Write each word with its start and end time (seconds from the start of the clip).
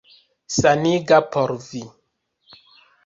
Saniga 0.55 1.19
por 1.35 1.55
vi. 1.67 1.85